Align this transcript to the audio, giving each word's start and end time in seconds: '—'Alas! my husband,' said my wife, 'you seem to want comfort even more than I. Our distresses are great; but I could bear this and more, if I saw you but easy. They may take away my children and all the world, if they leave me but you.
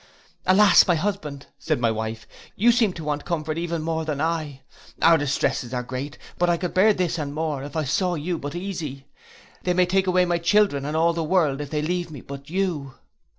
'—'Alas! 0.47 0.87
my 0.87 0.95
husband,' 0.95 1.45
said 1.59 1.79
my 1.79 1.91
wife, 1.91 2.25
'you 2.55 2.71
seem 2.71 2.91
to 2.91 3.03
want 3.03 3.23
comfort 3.23 3.59
even 3.59 3.83
more 3.83 4.03
than 4.03 4.19
I. 4.19 4.61
Our 4.99 5.15
distresses 5.15 5.75
are 5.75 5.83
great; 5.83 6.17
but 6.39 6.49
I 6.49 6.57
could 6.57 6.73
bear 6.73 6.91
this 6.91 7.19
and 7.19 7.35
more, 7.35 7.61
if 7.63 7.75
I 7.75 7.83
saw 7.83 8.15
you 8.15 8.39
but 8.39 8.55
easy. 8.55 9.05
They 9.61 9.75
may 9.75 9.85
take 9.85 10.07
away 10.07 10.25
my 10.25 10.39
children 10.39 10.85
and 10.85 10.97
all 10.97 11.13
the 11.13 11.23
world, 11.23 11.61
if 11.61 11.69
they 11.69 11.83
leave 11.83 12.09
me 12.09 12.21
but 12.21 12.49
you. 12.49 12.95